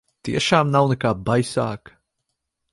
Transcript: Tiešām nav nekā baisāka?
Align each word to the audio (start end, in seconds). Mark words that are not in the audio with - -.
Tiešām 0.27 0.71
nav 0.77 0.89
nekā 0.93 1.11
baisāka? 1.29 1.97